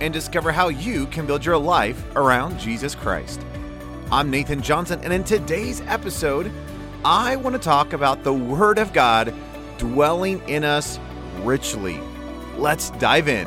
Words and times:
and 0.00 0.12
discover 0.12 0.52
how 0.52 0.68
you 0.68 1.06
can 1.06 1.26
build 1.26 1.44
your 1.44 1.58
life 1.58 2.04
around 2.16 2.58
Jesus 2.58 2.94
Christ. 2.94 3.40
I'm 4.10 4.30
Nathan 4.30 4.62
Johnson, 4.62 5.00
and 5.02 5.12
in 5.12 5.24
today's 5.24 5.80
episode, 5.82 6.52
I 7.04 7.36
want 7.36 7.54
to 7.54 7.62
talk 7.62 7.92
about 7.92 8.24
the 8.24 8.32
Word 8.32 8.78
of 8.78 8.92
God 8.92 9.34
dwelling 9.76 10.40
in 10.48 10.64
us 10.64 10.98
richly. 11.42 12.00
Let's 12.56 12.90
dive 12.92 13.28
in. 13.28 13.46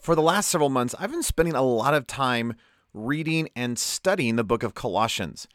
For 0.00 0.14
the 0.14 0.22
last 0.22 0.48
several 0.48 0.70
months, 0.70 0.94
I've 0.98 1.10
been 1.10 1.22
spending 1.22 1.54
a 1.54 1.62
lot 1.62 1.92
of 1.92 2.06
time 2.06 2.54
reading 2.94 3.48
and 3.54 3.78
studying 3.78 4.36
the 4.36 4.44
book 4.44 4.62
of 4.62 4.74
Colossians. 4.74 5.46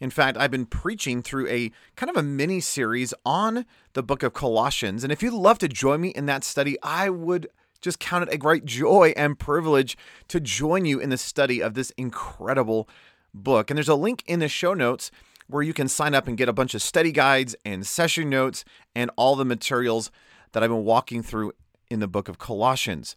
In 0.00 0.10
fact, 0.10 0.38
I've 0.38 0.50
been 0.50 0.66
preaching 0.66 1.22
through 1.22 1.46
a 1.48 1.70
kind 1.94 2.08
of 2.08 2.16
a 2.16 2.22
mini 2.22 2.60
series 2.60 3.12
on 3.24 3.66
the 3.92 4.02
book 4.02 4.22
of 4.22 4.32
Colossians. 4.32 5.04
And 5.04 5.12
if 5.12 5.22
you'd 5.22 5.34
love 5.34 5.58
to 5.58 5.68
join 5.68 6.00
me 6.00 6.08
in 6.08 6.26
that 6.26 6.42
study, 6.42 6.78
I 6.82 7.10
would 7.10 7.48
just 7.82 7.98
count 7.98 8.26
it 8.26 8.34
a 8.34 8.38
great 8.38 8.64
joy 8.64 9.12
and 9.16 9.38
privilege 9.38 9.96
to 10.28 10.40
join 10.40 10.86
you 10.86 11.00
in 11.00 11.10
the 11.10 11.18
study 11.18 11.62
of 11.62 11.74
this 11.74 11.90
incredible 11.98 12.88
book. 13.34 13.70
And 13.70 13.76
there's 13.76 13.88
a 13.88 13.94
link 13.94 14.24
in 14.26 14.40
the 14.40 14.48
show 14.48 14.74
notes 14.74 15.10
where 15.48 15.62
you 15.62 15.74
can 15.74 15.88
sign 15.88 16.14
up 16.14 16.28
and 16.28 16.36
get 16.36 16.48
a 16.48 16.52
bunch 16.52 16.74
of 16.74 16.82
study 16.82 17.12
guides 17.12 17.54
and 17.64 17.86
session 17.86 18.30
notes 18.30 18.64
and 18.94 19.10
all 19.16 19.36
the 19.36 19.44
materials 19.44 20.10
that 20.52 20.62
I've 20.62 20.70
been 20.70 20.84
walking 20.84 21.22
through 21.22 21.52
in 21.90 22.00
the 22.00 22.08
book 22.08 22.28
of 22.28 22.38
Colossians. 22.38 23.16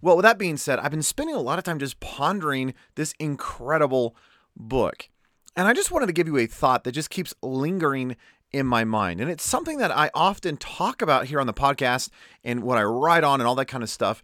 Well, 0.00 0.16
with 0.16 0.24
that 0.24 0.38
being 0.38 0.56
said, 0.56 0.78
I've 0.78 0.90
been 0.90 1.02
spending 1.02 1.34
a 1.34 1.40
lot 1.40 1.58
of 1.58 1.64
time 1.64 1.78
just 1.78 2.00
pondering 2.00 2.74
this 2.94 3.14
incredible 3.18 4.16
book. 4.56 5.08
And 5.56 5.68
I 5.68 5.74
just 5.74 5.90
wanted 5.90 6.06
to 6.06 6.12
give 6.12 6.26
you 6.26 6.38
a 6.38 6.46
thought 6.46 6.84
that 6.84 6.92
just 6.92 7.10
keeps 7.10 7.34
lingering 7.42 8.16
in 8.52 8.66
my 8.66 8.84
mind. 8.84 9.20
And 9.20 9.30
it's 9.30 9.44
something 9.44 9.78
that 9.78 9.90
I 9.90 10.10
often 10.14 10.56
talk 10.56 11.02
about 11.02 11.26
here 11.26 11.40
on 11.40 11.46
the 11.46 11.54
podcast 11.54 12.10
and 12.44 12.62
what 12.62 12.78
I 12.78 12.82
write 12.82 13.24
on 13.24 13.40
and 13.40 13.48
all 13.48 13.54
that 13.56 13.66
kind 13.66 13.82
of 13.82 13.90
stuff. 13.90 14.22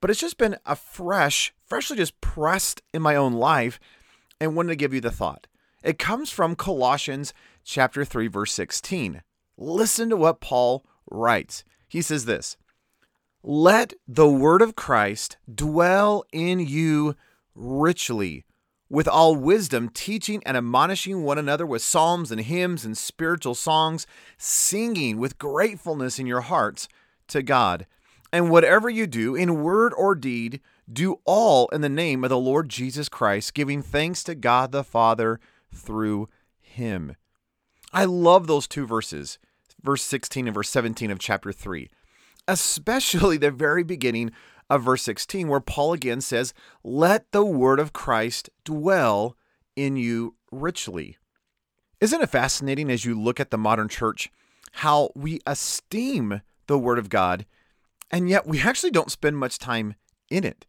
But 0.00 0.10
it's 0.10 0.20
just 0.20 0.38
been 0.38 0.56
a 0.66 0.76
fresh, 0.76 1.54
freshly 1.64 1.96
just 1.96 2.20
pressed 2.20 2.82
in 2.92 3.02
my 3.02 3.16
own 3.16 3.34
life 3.34 3.78
and 4.40 4.56
wanted 4.56 4.70
to 4.70 4.76
give 4.76 4.92
you 4.92 5.00
the 5.00 5.10
thought. 5.10 5.46
It 5.82 5.98
comes 5.98 6.30
from 6.30 6.56
Colossians 6.56 7.32
chapter 7.64 8.04
3 8.04 8.26
verse 8.28 8.52
16. 8.52 9.22
Listen 9.56 10.10
to 10.10 10.16
what 10.16 10.40
Paul 10.40 10.84
writes. 11.10 11.64
He 11.88 12.02
says 12.02 12.24
this: 12.24 12.56
"Let 13.42 13.92
the 14.08 14.28
word 14.28 14.62
of 14.62 14.74
Christ 14.74 15.36
dwell 15.52 16.24
in 16.32 16.60
you 16.60 17.14
richly, 17.54 18.44
with 18.92 19.08
all 19.08 19.34
wisdom, 19.34 19.88
teaching 19.88 20.42
and 20.44 20.54
admonishing 20.54 21.22
one 21.22 21.38
another 21.38 21.64
with 21.64 21.80
psalms 21.80 22.30
and 22.30 22.42
hymns 22.42 22.84
and 22.84 22.96
spiritual 22.96 23.54
songs, 23.54 24.06
singing 24.36 25.16
with 25.16 25.38
gratefulness 25.38 26.18
in 26.18 26.26
your 26.26 26.42
hearts 26.42 26.88
to 27.26 27.42
God. 27.42 27.86
And 28.34 28.50
whatever 28.50 28.90
you 28.90 29.06
do, 29.06 29.34
in 29.34 29.62
word 29.62 29.94
or 29.96 30.14
deed, 30.14 30.60
do 30.92 31.20
all 31.24 31.68
in 31.68 31.80
the 31.80 31.88
name 31.88 32.22
of 32.22 32.28
the 32.28 32.38
Lord 32.38 32.68
Jesus 32.68 33.08
Christ, 33.08 33.54
giving 33.54 33.80
thanks 33.80 34.22
to 34.24 34.34
God 34.34 34.72
the 34.72 34.84
Father 34.84 35.40
through 35.74 36.28
him. 36.60 37.16
I 37.94 38.04
love 38.04 38.46
those 38.46 38.68
two 38.68 38.86
verses, 38.86 39.38
verse 39.82 40.02
16 40.02 40.48
and 40.48 40.54
verse 40.54 40.68
17 40.68 41.10
of 41.10 41.18
chapter 41.18 41.50
3, 41.50 41.88
especially 42.46 43.38
the 43.38 43.50
very 43.50 43.84
beginning 43.84 44.32
of 44.72 44.82
verse 44.82 45.02
16, 45.02 45.48
where 45.48 45.60
Paul 45.60 45.92
again 45.92 46.20
says, 46.20 46.54
Let 46.82 47.30
the 47.30 47.44
word 47.44 47.78
of 47.78 47.92
Christ 47.92 48.48
dwell 48.64 49.36
in 49.76 49.96
you 49.96 50.34
richly. 50.50 51.18
Isn't 52.00 52.22
it 52.22 52.30
fascinating 52.30 52.90
as 52.90 53.04
you 53.04 53.20
look 53.20 53.38
at 53.38 53.50
the 53.50 53.58
modern 53.58 53.88
church 53.88 54.30
how 54.76 55.10
we 55.14 55.40
esteem 55.46 56.40
the 56.66 56.78
word 56.78 56.98
of 56.98 57.10
God, 57.10 57.44
and 58.10 58.30
yet 58.30 58.46
we 58.46 58.62
actually 58.62 58.90
don't 58.90 59.10
spend 59.10 59.36
much 59.36 59.58
time 59.58 59.94
in 60.30 60.42
it? 60.42 60.64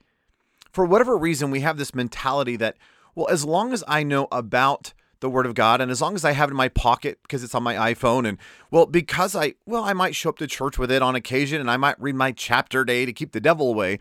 For 0.70 0.86
whatever 0.86 1.18
reason, 1.18 1.50
we 1.50 1.62
have 1.62 1.78
this 1.78 1.96
mentality 1.96 2.58
that, 2.58 2.78
well, 3.16 3.30
as 3.30 3.46
long 3.46 3.72
as 3.72 3.86
I 3.88 4.04
know 4.04 4.28
about 4.34 4.94
the 5.24 5.30
word 5.30 5.48
of 5.48 5.56
God 5.56 5.82
and 5.82 5.90
as 5.90 6.02
long 6.02 6.14
as 6.14 6.24
I 6.24 6.34
have 6.34 6.50
it 6.50 6.52
in 6.52 6.58
my 6.58 6.70
pocket 6.70 7.18
because 7.24 7.44
it's 7.44 7.56
on 7.56 7.64
my 7.64 7.94
iPhone 7.94 8.28
and 8.28 8.38
well 8.70 8.86
because 8.86 9.36
I 9.36 9.56
well 9.66 9.84
I 9.84 9.94
might 9.94 10.16
show 10.16 10.30
up 10.30 10.38
to 10.38 10.48
church 10.48 10.78
with 10.78 10.92
it 10.92 11.02
on 11.02 11.16
occasion 11.16 11.60
and 11.60 11.72
I 11.72 11.78
might 11.78 12.00
read 12.00 12.16
my 12.16 12.32
chapter 12.32 12.86
day 12.86 13.06
to 13.06 13.14
keep 13.14 13.32
the 13.32 13.42
devil 13.42 13.70
away 13.70 14.00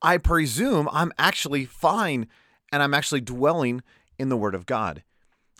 I 0.00 0.18
presume 0.18 0.88
I'm 0.92 1.12
actually 1.18 1.64
fine 1.64 2.28
and 2.70 2.82
I'm 2.82 2.94
actually 2.94 3.20
dwelling 3.20 3.82
in 4.18 4.28
the 4.28 4.36
word 4.36 4.54
of 4.54 4.66
God. 4.66 5.02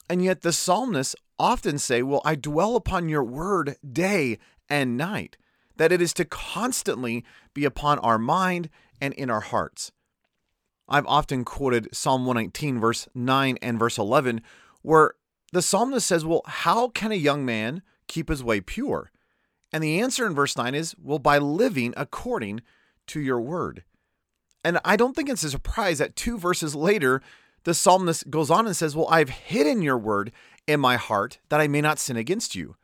And 0.08 0.22
yet 0.22 0.42
the 0.42 0.52
psalmists 0.52 1.16
often 1.38 1.78
say, 1.78 2.02
Well, 2.02 2.22
I 2.24 2.34
dwell 2.34 2.76
upon 2.76 3.08
your 3.08 3.24
word 3.24 3.76
day 3.90 4.38
and 4.68 4.96
night, 4.96 5.36
that 5.76 5.92
it 5.92 6.00
is 6.00 6.12
to 6.14 6.24
constantly 6.24 7.24
be 7.54 7.64
upon 7.64 7.98
our 8.00 8.18
mind 8.18 8.68
and 9.00 9.14
in 9.14 9.30
our 9.30 9.40
hearts. 9.40 9.92
I've 10.88 11.06
often 11.06 11.44
quoted 11.44 11.94
Psalm 11.94 12.24
119, 12.24 12.80
verse 12.80 13.08
9 13.14 13.58
and 13.60 13.78
verse 13.78 13.98
11, 13.98 14.40
where 14.88 15.12
the 15.52 15.60
psalmist 15.60 16.06
says, 16.06 16.24
Well, 16.24 16.40
how 16.46 16.88
can 16.88 17.12
a 17.12 17.16
young 17.16 17.44
man 17.44 17.82
keep 18.06 18.30
his 18.30 18.42
way 18.42 18.62
pure? 18.62 19.10
And 19.70 19.84
the 19.84 20.00
answer 20.00 20.26
in 20.26 20.34
verse 20.34 20.56
9 20.56 20.74
is, 20.74 20.94
Well, 20.98 21.18
by 21.18 21.36
living 21.36 21.92
according 21.94 22.62
to 23.08 23.20
your 23.20 23.38
word. 23.38 23.84
And 24.64 24.78
I 24.86 24.96
don't 24.96 25.14
think 25.14 25.28
it's 25.28 25.44
a 25.44 25.50
surprise 25.50 25.98
that 25.98 26.16
two 26.16 26.38
verses 26.38 26.74
later, 26.74 27.20
the 27.64 27.74
psalmist 27.74 28.30
goes 28.30 28.50
on 28.50 28.66
and 28.66 28.74
says, 28.74 28.96
Well, 28.96 29.08
I've 29.10 29.28
hidden 29.28 29.82
your 29.82 29.98
word 29.98 30.32
in 30.66 30.80
my 30.80 30.96
heart 30.96 31.38
that 31.50 31.60
I 31.60 31.68
may 31.68 31.82
not 31.82 31.98
sin 31.98 32.16
against 32.16 32.54
you. 32.54 32.76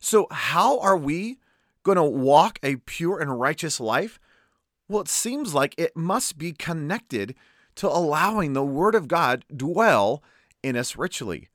So, 0.00 0.26
how 0.32 0.80
are 0.80 0.96
we 0.96 1.38
going 1.84 1.96
to 1.96 2.02
walk 2.02 2.58
a 2.64 2.76
pure 2.76 3.20
and 3.20 3.38
righteous 3.38 3.78
life? 3.78 4.18
Well, 4.88 5.02
it 5.02 5.08
seems 5.08 5.54
like 5.54 5.76
it 5.78 5.96
must 5.96 6.36
be 6.36 6.50
connected 6.50 7.36
to 7.76 7.88
allowing 7.88 8.54
the 8.54 8.64
word 8.64 8.96
of 8.96 9.06
God 9.06 9.44
dwell 9.54 10.20
in 10.64 10.76
us 10.76 10.96
richly. 10.96 11.48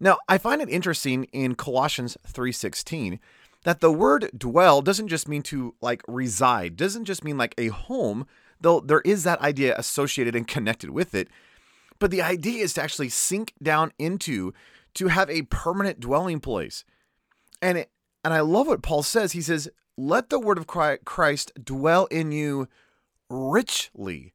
Now, 0.00 0.18
I 0.28 0.38
find 0.38 0.60
it 0.60 0.68
interesting 0.68 1.24
in 1.24 1.54
Colossians 1.54 2.16
3:16 2.26 3.18
that 3.64 3.80
the 3.80 3.90
word 3.90 4.30
dwell 4.36 4.82
doesn't 4.82 5.08
just 5.08 5.28
mean 5.28 5.42
to 5.42 5.74
like 5.80 6.02
reside, 6.06 6.76
doesn't 6.76 7.04
just 7.04 7.24
mean 7.24 7.38
like 7.38 7.54
a 7.58 7.68
home, 7.68 8.26
though 8.60 8.80
there 8.80 9.00
is 9.00 9.24
that 9.24 9.40
idea 9.40 9.76
associated 9.76 10.36
and 10.36 10.46
connected 10.46 10.90
with 10.90 11.14
it. 11.14 11.28
But 11.98 12.10
the 12.10 12.22
idea 12.22 12.62
is 12.62 12.74
to 12.74 12.82
actually 12.82 13.08
sink 13.08 13.54
down 13.62 13.92
into 13.98 14.52
to 14.94 15.08
have 15.08 15.30
a 15.30 15.42
permanent 15.42 16.00
dwelling 16.00 16.40
place. 16.40 16.84
And 17.60 17.78
it, 17.78 17.90
and 18.24 18.34
I 18.34 18.40
love 18.40 18.66
what 18.66 18.82
Paul 18.82 19.02
says. 19.02 19.32
He 19.32 19.42
says, 19.42 19.68
"Let 19.96 20.28
the 20.30 20.38
word 20.38 20.58
of 20.58 20.66
Christ 20.66 21.52
dwell 21.62 22.06
in 22.06 22.32
you 22.32 22.68
richly." 23.30 24.34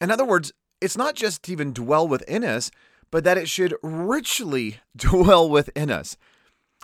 In 0.00 0.10
other 0.10 0.24
words, 0.24 0.52
it's 0.80 0.96
not 0.96 1.14
just 1.14 1.42
to 1.44 1.52
even 1.52 1.72
dwell 1.72 2.08
within 2.08 2.42
us, 2.42 2.70
but 3.10 3.24
that 3.24 3.38
it 3.38 3.48
should 3.48 3.74
richly 3.82 4.78
dwell 4.96 5.48
within 5.48 5.90
us. 5.90 6.16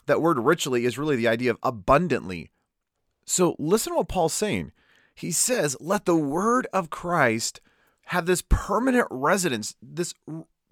That 0.07 0.23
word 0.23 0.39
richly 0.39 0.85
is 0.85 0.99
really 0.99 1.17
the 1.17 1.29
idea 1.29 1.51
of 1.51 1.59
abundantly. 1.63 2.51
So 3.25 3.57
listen 3.59 3.93
to 3.93 3.99
what 3.99 4.09
Paul's 4.09 4.35
saying. 4.35 4.73
He 5.15 5.33
says, 5.33 5.77
Let 5.81 6.05
the 6.05 6.17
word 6.17 6.69
of 6.73 6.91
Christ 6.91 7.61
have 8.07 8.27
this 8.27 8.43
permanent 8.49 9.09
residence, 9.11 9.75
this 9.83 10.15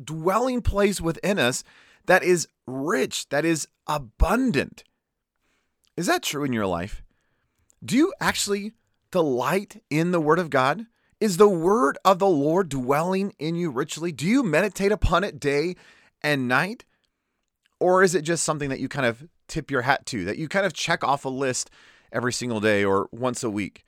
dwelling 0.03 0.63
place 0.63 1.01
within 1.01 1.39
us 1.39 1.65
that 2.07 2.23
is 2.23 2.47
rich, 2.67 3.29
that 3.31 3.45
is 3.45 3.67
abundant. 3.87 4.85
Is 5.97 6.07
that 6.07 6.23
true 6.23 6.45
in 6.45 6.53
your 6.53 6.67
life? 6.67 7.03
Do 7.85 7.97
you 7.97 8.13
actually 8.21 8.73
delight 9.11 9.83
in 9.91 10.11
the 10.11 10.21
Word 10.21 10.39
of 10.39 10.51
God? 10.51 10.87
Is 11.25 11.39
the 11.39 11.49
Word 11.49 11.97
of 12.05 12.19
the 12.19 12.29
Lord 12.29 12.69
dwelling 12.69 13.33
in 13.39 13.57
you 13.57 13.71
richly? 13.71 14.13
Do 14.13 14.27
you 14.27 14.43
meditate 14.43 14.93
upon 14.93 15.25
it 15.25 15.41
day 15.41 15.75
and 16.23 16.47
night? 16.47 16.85
Or 17.81 18.03
is 18.03 18.15
it 18.15 18.27
just 18.27 18.45
something 18.45 18.69
that 18.69 18.79
you 18.79 18.91
kind 18.91 19.07
of 19.07 19.27
tip 19.49 19.71
your 19.71 19.81
hat 19.81 20.05
to, 20.05 20.27
that 20.27 20.37
you 20.37 20.49
kind 20.49 20.67
of 20.67 20.75
check 20.75 21.03
off 21.03 21.25
a 21.25 21.31
list 21.31 21.71
every 22.13 22.31
single 22.31 22.61
day 22.61 22.85
or 22.85 23.09
once 23.11 23.43
a 23.43 23.49
week? 23.49 23.87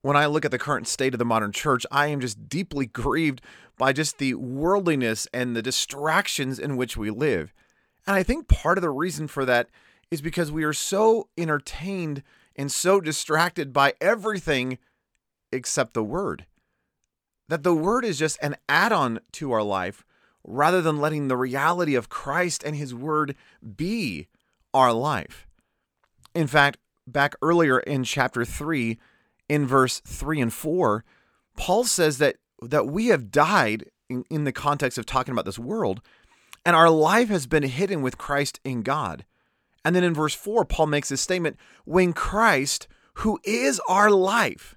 When 0.00 0.16
I 0.16 0.24
look 0.24 0.46
at 0.46 0.50
the 0.50 0.58
current 0.58 0.88
state 0.88 1.12
of 1.12 1.18
the 1.18 1.26
modern 1.26 1.52
church, 1.52 1.84
I 1.90 2.06
am 2.06 2.22
just 2.22 2.48
deeply 2.48 2.86
grieved 3.02 3.42
by 3.76 3.92
just 3.92 4.16
the 4.16 4.32
worldliness 4.32 5.28
and 5.34 5.54
the 5.54 5.60
distractions 5.60 6.58
in 6.58 6.78
which 6.78 6.96
we 6.96 7.10
live. 7.10 7.52
And 8.06 8.16
I 8.16 8.22
think 8.22 8.48
part 8.48 8.78
of 8.78 8.82
the 8.82 8.88
reason 8.88 9.28
for 9.28 9.44
that 9.44 9.68
is 10.10 10.22
because 10.22 10.50
we 10.50 10.64
are 10.64 10.72
so 10.72 11.28
entertained 11.36 12.22
and 12.56 12.72
so 12.72 12.98
distracted 12.98 13.74
by 13.74 13.92
everything 14.00 14.78
except 15.52 15.94
the 15.94 16.04
word. 16.04 16.46
That 17.48 17.62
the 17.62 17.74
word 17.74 18.04
is 18.04 18.18
just 18.18 18.38
an 18.42 18.56
add 18.68 18.92
on 18.92 19.20
to 19.32 19.52
our 19.52 19.62
life 19.62 20.04
rather 20.44 20.80
than 20.80 21.00
letting 21.00 21.28
the 21.28 21.36
reality 21.36 21.94
of 21.94 22.08
Christ 22.08 22.62
and 22.64 22.76
his 22.76 22.94
word 22.94 23.34
be 23.76 24.28
our 24.72 24.92
life. 24.92 25.46
In 26.34 26.46
fact, 26.46 26.78
back 27.06 27.34
earlier 27.42 27.80
in 27.80 28.04
chapter 28.04 28.44
3, 28.44 28.98
in 29.48 29.66
verse 29.66 30.00
3 30.06 30.40
and 30.40 30.52
4, 30.52 31.04
Paul 31.56 31.84
says 31.84 32.18
that, 32.18 32.36
that 32.62 32.86
we 32.86 33.08
have 33.08 33.32
died 33.32 33.86
in, 34.08 34.24
in 34.30 34.44
the 34.44 34.52
context 34.52 34.96
of 34.96 35.06
talking 35.06 35.32
about 35.32 35.44
this 35.44 35.58
world, 35.58 36.00
and 36.64 36.76
our 36.76 36.90
life 36.90 37.28
has 37.28 37.46
been 37.46 37.62
hidden 37.62 38.02
with 38.02 38.18
Christ 38.18 38.60
in 38.64 38.82
God. 38.82 39.24
And 39.84 39.96
then 39.96 40.04
in 40.04 40.14
verse 40.14 40.34
4, 40.34 40.64
Paul 40.64 40.86
makes 40.86 41.08
this 41.08 41.20
statement 41.20 41.56
when 41.84 42.12
Christ, 42.12 42.86
who 43.14 43.40
is 43.44 43.80
our 43.88 44.10
life, 44.10 44.76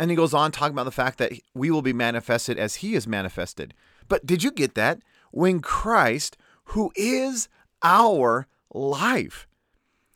and 0.00 0.10
he 0.10 0.16
goes 0.16 0.32
on 0.32 0.50
talking 0.50 0.72
about 0.72 0.84
the 0.84 0.90
fact 0.90 1.18
that 1.18 1.30
we 1.52 1.70
will 1.70 1.82
be 1.82 1.92
manifested 1.92 2.58
as 2.58 2.76
he 2.76 2.94
is 2.94 3.06
manifested. 3.06 3.74
But 4.08 4.24
did 4.24 4.42
you 4.42 4.50
get 4.50 4.74
that? 4.74 5.00
When 5.30 5.60
Christ, 5.60 6.38
who 6.64 6.90
is 6.96 7.50
our 7.82 8.46
life. 8.72 9.46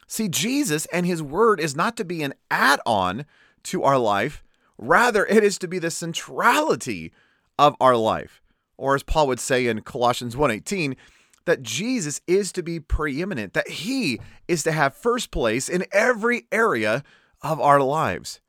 See, 0.07 0.27
Jesus 0.31 0.87
and 0.87 1.05
his 1.05 1.23
word 1.23 1.61
is 1.61 1.77
not 1.77 1.99
to 1.99 2.05
be 2.05 2.23
an 2.23 2.33
add 2.51 2.81
on 2.87 3.27
to 3.65 3.83
our 3.83 3.99
life, 3.99 4.43
rather, 4.79 5.27
it 5.27 5.45
is 5.45 5.59
to 5.59 5.69
be 5.69 5.79
the 5.79 5.91
centrality 5.91 7.13
of 7.59 7.77
our 7.79 7.95
life. 7.95 8.41
Or 8.79 8.95
as 8.95 9.03
Paul 9.03 9.27
would 9.27 9.41
say 9.41 9.67
in 9.67 9.83
Colossians 9.83 10.35
1:18, 10.35 10.97
that 11.45 11.63
Jesus 11.63 12.23
is 12.27 12.53
to 12.53 12.63
be 12.63 12.81
preeminent, 12.81 13.53
that 13.53 13.69
he 13.69 14.19
is 14.49 14.63
to 14.63 14.73
have 14.73 14.97
first 14.97 15.31
place 15.31 15.69
in 15.69 15.85
every 15.93 16.47
area 16.51 17.05
of 17.43 17.61
our 17.61 17.83
lives. 17.83 18.41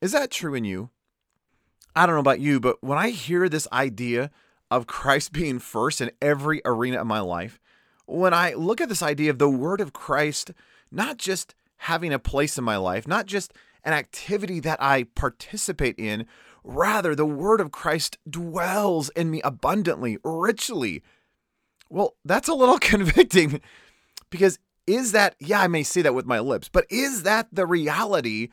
Is 0.00 0.12
that 0.12 0.30
true 0.30 0.54
in 0.54 0.64
you? 0.64 0.90
I 1.94 2.06
don't 2.06 2.14
know 2.14 2.20
about 2.20 2.40
you, 2.40 2.60
but 2.60 2.76
when 2.80 2.98
I 2.98 3.10
hear 3.10 3.48
this 3.48 3.66
idea 3.72 4.30
of 4.70 4.86
Christ 4.86 5.32
being 5.32 5.58
first 5.58 6.00
in 6.00 6.10
every 6.22 6.62
arena 6.64 7.00
of 7.00 7.06
my 7.06 7.20
life, 7.20 7.58
when 8.06 8.32
I 8.32 8.54
look 8.54 8.80
at 8.80 8.88
this 8.88 9.02
idea 9.02 9.30
of 9.30 9.38
the 9.38 9.50
word 9.50 9.80
of 9.80 9.92
Christ 9.92 10.52
not 10.90 11.18
just 11.18 11.54
having 11.82 12.12
a 12.12 12.18
place 12.18 12.56
in 12.56 12.64
my 12.64 12.76
life, 12.76 13.06
not 13.06 13.26
just 13.26 13.52
an 13.84 13.92
activity 13.92 14.60
that 14.60 14.82
I 14.82 15.04
participate 15.04 15.96
in, 15.98 16.26
rather, 16.64 17.14
the 17.14 17.26
word 17.26 17.60
of 17.60 17.70
Christ 17.70 18.18
dwells 18.28 19.10
in 19.10 19.30
me 19.30 19.40
abundantly, 19.42 20.18
richly, 20.24 21.02
well, 21.90 22.14
that's 22.24 22.48
a 22.48 22.54
little 22.54 22.78
convicting 22.80 23.60
because 24.30 24.58
is 24.86 25.12
that, 25.12 25.36
yeah, 25.38 25.60
I 25.60 25.68
may 25.68 25.82
say 25.82 26.02
that 26.02 26.14
with 26.14 26.24
my 26.24 26.40
lips, 26.40 26.68
but 26.68 26.86
is 26.88 27.22
that 27.24 27.48
the 27.52 27.66
reality 27.66 28.48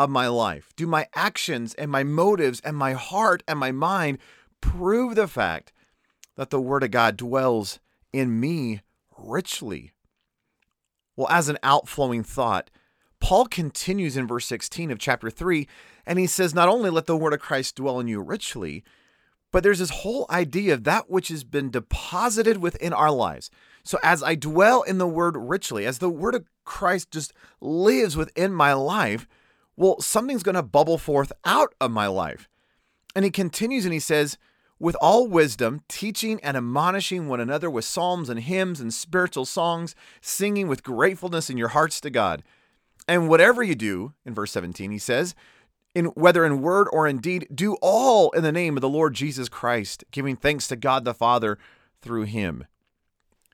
of 0.00 0.08
my 0.08 0.28
life? 0.28 0.72
Do 0.76 0.86
my 0.86 1.08
actions 1.14 1.74
and 1.74 1.90
my 1.90 2.02
motives 2.04 2.60
and 2.64 2.74
my 2.74 2.94
heart 2.94 3.42
and 3.46 3.58
my 3.58 3.70
mind 3.70 4.16
prove 4.62 5.14
the 5.14 5.28
fact 5.28 5.74
that 6.36 6.48
the 6.48 6.60
Word 6.60 6.82
of 6.82 6.90
God 6.90 7.18
dwells 7.18 7.80
in 8.10 8.40
me 8.40 8.80
richly? 9.18 9.92
Well, 11.16 11.28
as 11.28 11.50
an 11.50 11.58
outflowing 11.62 12.22
thought, 12.22 12.70
Paul 13.20 13.44
continues 13.44 14.16
in 14.16 14.26
verse 14.26 14.46
16 14.46 14.90
of 14.90 14.98
chapter 14.98 15.28
3, 15.28 15.68
and 16.06 16.18
he 16.18 16.26
says, 16.26 16.54
Not 16.54 16.70
only 16.70 16.88
let 16.88 17.04
the 17.04 17.16
Word 17.16 17.34
of 17.34 17.40
Christ 17.40 17.76
dwell 17.76 18.00
in 18.00 18.08
you 18.08 18.22
richly, 18.22 18.82
but 19.52 19.62
there's 19.62 19.80
this 19.80 19.90
whole 19.90 20.24
idea 20.30 20.72
of 20.72 20.84
that 20.84 21.10
which 21.10 21.28
has 21.28 21.44
been 21.44 21.70
deposited 21.70 22.56
within 22.56 22.94
our 22.94 23.10
lives. 23.10 23.50
So 23.82 23.98
as 24.02 24.22
I 24.22 24.34
dwell 24.34 24.80
in 24.80 24.96
the 24.96 25.06
word 25.06 25.36
richly, 25.36 25.84
as 25.84 25.98
the 25.98 26.08
word 26.08 26.34
of 26.34 26.46
Christ 26.64 27.10
just 27.10 27.34
lives 27.60 28.16
within 28.16 28.54
my 28.54 28.72
life, 28.72 29.26
well, 29.80 29.98
something's 29.98 30.42
going 30.42 30.56
to 30.56 30.62
bubble 30.62 30.98
forth 30.98 31.32
out 31.46 31.74
of 31.80 31.90
my 31.90 32.06
life. 32.06 32.50
And 33.16 33.24
he 33.24 33.30
continues 33.30 33.86
and 33.86 33.94
he 33.94 33.98
says, 33.98 34.36
with 34.78 34.94
all 35.00 35.26
wisdom, 35.26 35.80
teaching 35.88 36.38
and 36.42 36.54
admonishing 36.54 37.28
one 37.28 37.40
another 37.40 37.70
with 37.70 37.86
psalms 37.86 38.28
and 38.28 38.40
hymns 38.40 38.78
and 38.78 38.92
spiritual 38.92 39.46
songs, 39.46 39.94
singing 40.20 40.68
with 40.68 40.82
gratefulness 40.82 41.48
in 41.48 41.56
your 41.56 41.68
hearts 41.68 41.98
to 42.02 42.10
God. 42.10 42.42
And 43.08 43.26
whatever 43.26 43.62
you 43.62 43.74
do, 43.74 44.12
in 44.26 44.34
verse 44.34 44.52
17, 44.52 44.90
he 44.90 44.98
says, 44.98 45.34
in 45.94 46.06
whether 46.08 46.44
in 46.44 46.60
word 46.60 46.86
or 46.92 47.08
in 47.08 47.16
deed, 47.16 47.48
do 47.52 47.78
all 47.80 48.30
in 48.32 48.42
the 48.42 48.52
name 48.52 48.76
of 48.76 48.82
the 48.82 48.88
Lord 48.88 49.14
Jesus 49.14 49.48
Christ, 49.48 50.04
giving 50.10 50.36
thanks 50.36 50.68
to 50.68 50.76
God 50.76 51.06
the 51.06 51.14
Father 51.14 51.56
through 52.02 52.24
him. 52.24 52.66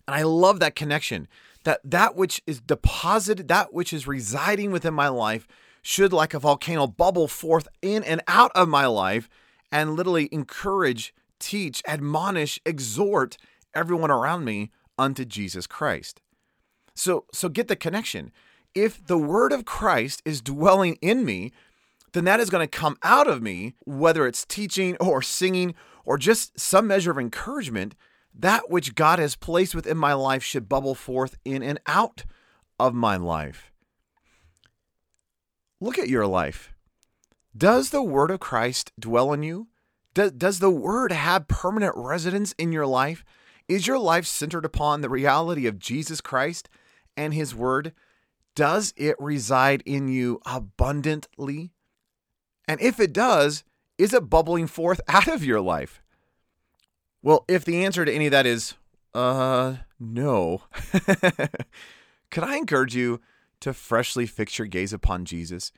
And 0.08 0.16
I 0.16 0.22
love 0.24 0.58
that 0.58 0.74
connection 0.74 1.28
that 1.62 1.80
that 1.84 2.16
which 2.16 2.42
is 2.48 2.60
deposited, 2.60 3.46
that 3.46 3.72
which 3.72 3.92
is 3.92 4.08
residing 4.08 4.72
within 4.72 4.94
my 4.94 5.08
life 5.08 5.46
should 5.86 6.12
like 6.12 6.34
a 6.34 6.40
volcano 6.40 6.84
bubble 6.88 7.28
forth 7.28 7.68
in 7.80 8.02
and 8.02 8.20
out 8.26 8.50
of 8.56 8.68
my 8.68 8.86
life 8.86 9.28
and 9.70 9.94
literally 9.94 10.28
encourage, 10.32 11.14
teach, 11.38 11.80
admonish, 11.86 12.58
exhort 12.66 13.36
everyone 13.72 14.10
around 14.10 14.44
me 14.44 14.72
unto 14.98 15.24
Jesus 15.24 15.64
Christ. 15.68 16.20
So 16.96 17.26
so 17.32 17.48
get 17.48 17.68
the 17.68 17.76
connection. 17.76 18.32
If 18.74 19.06
the 19.06 19.16
word 19.16 19.52
of 19.52 19.64
Christ 19.64 20.22
is 20.24 20.40
dwelling 20.40 20.98
in 21.00 21.24
me, 21.24 21.52
then 22.14 22.24
that 22.24 22.40
is 22.40 22.50
going 22.50 22.66
to 22.66 22.78
come 22.78 22.96
out 23.04 23.28
of 23.28 23.40
me, 23.40 23.76
whether 23.84 24.26
it's 24.26 24.44
teaching 24.44 24.96
or 24.96 25.22
singing 25.22 25.76
or 26.04 26.18
just 26.18 26.58
some 26.58 26.88
measure 26.88 27.12
of 27.12 27.18
encouragement. 27.18 27.94
That 28.34 28.70
which 28.70 28.96
God 28.96 29.20
has 29.20 29.36
placed 29.36 29.72
within 29.72 29.96
my 29.96 30.14
life 30.14 30.42
should 30.42 30.68
bubble 30.68 30.96
forth 30.96 31.38
in 31.44 31.62
and 31.62 31.78
out 31.86 32.24
of 32.80 32.92
my 32.92 33.16
life. 33.16 33.70
Look 35.80 35.98
at 35.98 36.08
your 36.08 36.26
life. 36.26 36.72
Does 37.56 37.90
the 37.90 38.02
word 38.02 38.30
of 38.30 38.40
Christ 38.40 38.92
dwell 38.98 39.32
in 39.32 39.42
you? 39.42 39.68
Does, 40.14 40.32
does 40.32 40.58
the 40.58 40.70
word 40.70 41.12
have 41.12 41.48
permanent 41.48 41.94
residence 41.96 42.54
in 42.58 42.72
your 42.72 42.86
life? 42.86 43.24
Is 43.68 43.86
your 43.86 43.98
life 43.98 44.26
centered 44.26 44.64
upon 44.64 45.00
the 45.00 45.08
reality 45.08 45.66
of 45.66 45.78
Jesus 45.78 46.20
Christ 46.20 46.68
and 47.16 47.34
his 47.34 47.54
word? 47.54 47.92
Does 48.54 48.94
it 48.96 49.16
reside 49.18 49.82
in 49.84 50.08
you 50.08 50.40
abundantly? 50.46 51.72
And 52.66 52.80
if 52.80 52.98
it 52.98 53.12
does, 53.12 53.64
is 53.98 54.14
it 54.14 54.30
bubbling 54.30 54.66
forth 54.66 55.00
out 55.08 55.28
of 55.28 55.44
your 55.44 55.60
life? 55.60 56.02
Well, 57.22 57.44
if 57.48 57.64
the 57.64 57.84
answer 57.84 58.04
to 58.04 58.12
any 58.12 58.26
of 58.26 58.32
that 58.32 58.46
is, 58.46 58.74
uh, 59.14 59.76
no, 59.98 60.62
could 62.30 62.44
I 62.44 62.56
encourage 62.56 62.94
you 62.94 63.20
to 63.66 63.74
freshly 63.74 64.26
fix 64.26 64.58
your 64.58 64.68
gaze 64.68 64.92
upon 64.92 65.24
Jesus? 65.24 65.72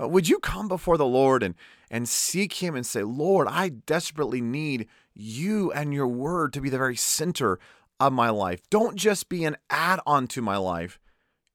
Uh, 0.00 0.08
would 0.08 0.28
you 0.28 0.38
come 0.38 0.66
before 0.66 0.96
the 0.96 1.04
Lord 1.04 1.42
and, 1.42 1.54
and 1.90 2.08
seek 2.08 2.54
Him 2.54 2.74
and 2.74 2.86
say, 2.86 3.02
Lord, 3.02 3.46
I 3.50 3.68
desperately 3.68 4.40
need 4.40 4.88
you 5.14 5.70
and 5.72 5.92
your 5.92 6.08
word 6.08 6.54
to 6.54 6.62
be 6.62 6.70
the 6.70 6.78
very 6.78 6.96
center 6.96 7.58
of 8.00 8.14
my 8.14 8.30
life? 8.30 8.62
Don't 8.70 8.96
just 8.96 9.28
be 9.28 9.44
an 9.44 9.58
add 9.68 10.00
on 10.06 10.26
to 10.28 10.40
my 10.40 10.56
life. 10.56 10.98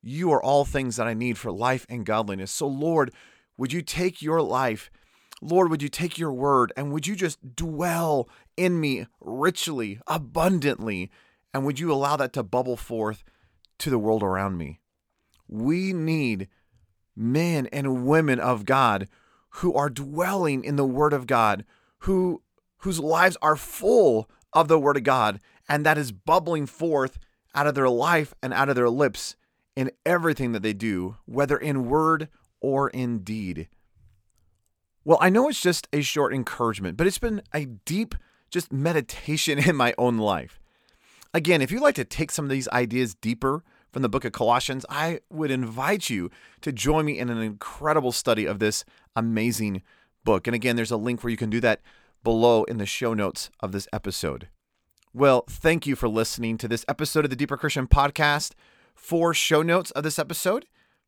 You 0.03 0.31
are 0.31 0.41
all 0.41 0.63
things 0.63 0.96
that 0.98 1.08
I 1.08 1.15
need 1.15 1.39
for 1.39 1.51
life 1.51 1.88
and 1.89 2.05
godliness. 2.05 2.51
So, 2.51 2.67
Lord, 2.67 3.12
would 3.58 3.74
you 3.74 3.81
take 3.81 4.22
your 4.22 4.43
life? 4.43 4.91
Lord, 5.41 5.72
would 5.72 5.81
you 5.81 5.89
take 5.89 6.19
your 6.19 6.31
word 6.31 6.72
and 6.77 6.93
would 6.93 7.08
you 7.08 7.15
just 7.15 7.55
dwell 7.55 8.29
in 8.55 8.79
me 8.79 9.08
richly, 9.19 10.00
abundantly? 10.05 11.10
And 11.51 11.65
would 11.65 11.79
you 11.79 11.91
allow 11.91 12.15
that 12.17 12.34
to 12.34 12.43
bubble 12.43 12.77
forth 12.77 13.24
to 13.79 13.89
the 13.89 13.98
world 13.98 14.22
around 14.22 14.60
me? 14.60 14.81
We 15.49 15.91
need 15.91 16.47
men 17.15 17.67
and 17.73 18.05
women 18.05 18.39
of 18.39 18.65
God 18.65 19.09
who 19.55 19.73
are 19.73 19.89
dwelling 19.89 20.63
in 20.63 20.77
the 20.77 20.85
word 20.85 21.11
of 21.11 21.27
God, 21.27 21.65
who 21.99 22.41
whose 22.79 22.99
lives 22.99 23.37
are 23.41 23.55
full 23.55 24.29
of 24.53 24.67
the 24.67 24.79
Word 24.79 24.97
of 24.97 25.03
God, 25.03 25.39
and 25.67 25.85
that 25.85 25.97
is 25.97 26.11
bubbling 26.11 26.65
forth 26.65 27.19
out 27.53 27.67
of 27.67 27.75
their 27.75 27.89
life 27.89 28.33
and 28.41 28.53
out 28.53 28.69
of 28.69 28.75
their 28.75 28.89
lips 28.89 29.35
in 29.75 29.91
everything 30.05 30.51
that 30.51 30.63
they 30.63 30.73
do, 30.73 31.17
whether 31.25 31.57
in 31.57 31.89
word 31.89 32.29
or 32.59 32.89
in 32.89 33.19
deed. 33.19 33.67
Well, 35.05 35.17
I 35.21 35.29
know 35.29 35.49
it's 35.49 35.61
just 35.61 35.87
a 35.93 36.01
short 36.01 36.33
encouragement, 36.33 36.97
but 36.97 37.07
it's 37.07 37.19
been 37.19 37.41
a 37.53 37.65
deep 37.65 38.15
just 38.49 38.71
meditation 38.71 39.59
in 39.69 39.75
my 39.75 39.93
own 39.97 40.17
life. 40.17 40.59
Again, 41.33 41.61
if 41.61 41.71
you'd 41.71 41.81
like 41.81 41.95
to 41.95 42.05
take 42.05 42.31
some 42.31 42.45
of 42.45 42.51
these 42.51 42.67
ideas 42.69 43.13
deeper 43.13 43.63
from 43.91 44.01
the 44.01 44.10
book 44.10 44.25
of 44.25 44.31
Colossians, 44.31 44.86
I 44.89 45.19
would 45.29 45.51
invite 45.51 46.10
you 46.10 46.29
to 46.62 46.72
join 46.72 47.05
me 47.05 47.17
in 47.17 47.29
an 47.29 47.39
incredible 47.39 48.12
study 48.12 48.46
of 48.46 48.60
this 48.60 48.86
amazing 49.15 49.81
book. 50.24 50.48
And 50.48 50.55
again, 50.55 50.75
there's 50.75 50.91
a 50.91 50.98
link 50.98 51.24
where 51.24 51.31
you 51.31 51.38
can 51.38 51.50
do 51.50 51.60
that 51.62 51.81
below 52.24 52.63
in 52.65 52.77
the 52.77 52.86
show 52.86 53.13
notes 53.13 53.50
of 53.60 53.72
this 53.72 53.88
episode. 53.91 54.48
Well, 55.13 55.46
thank 55.50 55.88
you 55.88 55.96
for 55.96 56.08
listening 56.08 56.58
to 56.60 56.67
this 56.67 56.86
episode 56.88 57.25
of 57.25 57.31
the 57.31 57.36
Deeper 57.36 57.58
Christian 57.58 57.88
Podcast. 57.88 58.53
For 58.93 59.34
show 59.34 59.63
notes 59.63 59.91
of 59.91 60.03
this 60.03 60.19
episode, 60.19 60.65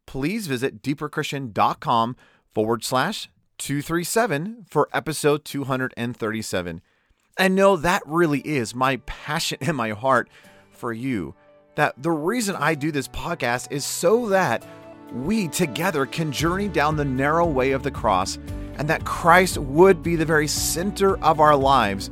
please 0.08 0.48
visit 0.48 0.82
deeperchristian.com 0.82 2.16
forward 2.54 2.84
slash 2.84 3.30
237 3.60 4.66
for 4.68 4.90
episode 4.92 5.46
237. 5.46 6.82
And 7.38 7.56
know 7.56 7.76
that 7.76 8.02
really 8.06 8.40
is 8.40 8.74
my 8.74 8.98
passion 9.06 9.60
and 9.62 9.78
my 9.78 9.92
heart 9.92 10.30
for 10.72 10.92
you. 10.92 11.36
That 11.75 11.94
the 11.98 12.12
reason 12.12 12.56
I 12.56 12.75
do 12.75 12.92
this 12.92 13.08
podcast 13.08 13.72
is 13.72 13.86
so 13.86 14.30
that 14.30 14.66
we 15.13 15.48
together 15.48 16.06
can 16.06 16.32
journey 16.32 16.68
down 16.68 16.96
the 16.96 17.06
narrow 17.06 17.46
way 17.46 17.72
of 17.72 17.84
the 17.84 17.92
cross 17.92 18.38
and 18.78 18.90
that 18.90 19.06
Christ 19.06 19.58
would 19.58 20.04
be 20.04 20.16
the 20.16 20.25
very 20.25 20.48
center 20.48 21.18
of 21.24 21.40
our 21.40 21.56
lives 21.56 22.10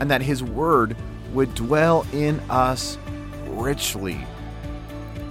and 0.00 0.10
that 0.10 0.22
his 0.22 0.42
word 0.42 0.96
would 1.32 1.54
dwell 1.54 2.06
in 2.12 2.40
us 2.50 2.98
richly. 3.48 4.18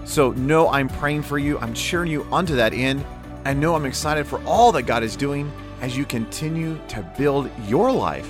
So, 0.05 0.31
know 0.31 0.69
I'm 0.69 0.89
praying 0.89 1.23
for 1.23 1.37
you. 1.37 1.59
I'm 1.59 1.73
cheering 1.73 2.11
you 2.11 2.23
onto 2.31 2.55
that 2.55 2.73
end. 2.73 3.05
And 3.45 3.59
know 3.59 3.75
I'm 3.75 3.85
excited 3.85 4.25
for 4.25 4.43
all 4.43 4.71
that 4.71 4.83
God 4.83 5.03
is 5.03 5.15
doing 5.15 5.51
as 5.81 5.95
you 5.95 6.05
continue 6.05 6.79
to 6.89 7.01
build 7.17 7.49
your 7.67 7.91
life 7.91 8.29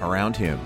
around 0.00 0.36
Him. 0.36 0.58